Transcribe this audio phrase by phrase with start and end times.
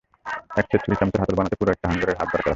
[0.57, 2.49] এক সেট ছুড়ি-চামচের হাতল বানাতে পুরো একটা হাঙ্গরের হাড় দরকার হয়।